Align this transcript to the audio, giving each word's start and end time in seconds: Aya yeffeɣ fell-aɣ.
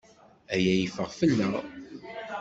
Aya 0.53 0.73
yeffeɣ 0.79 1.07
fell-aɣ. 1.19 1.53